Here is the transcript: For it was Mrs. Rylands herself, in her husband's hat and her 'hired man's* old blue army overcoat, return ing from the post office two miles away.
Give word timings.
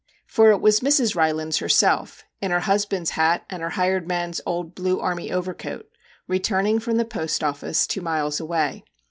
For 0.25 0.49
it 0.49 0.61
was 0.61 0.79
Mrs. 0.79 1.15
Rylands 1.15 1.57
herself, 1.59 2.23
in 2.41 2.49
her 2.49 2.61
husband's 2.61 3.11
hat 3.11 3.45
and 3.51 3.61
her 3.61 3.69
'hired 3.69 4.07
man's* 4.07 4.41
old 4.47 4.73
blue 4.73 4.99
army 4.99 5.31
overcoat, 5.31 5.85
return 6.27 6.65
ing 6.65 6.79
from 6.79 6.97
the 6.97 7.05
post 7.05 7.43
office 7.43 7.85
two 7.85 8.01
miles 8.01 8.39
away. 8.39 8.83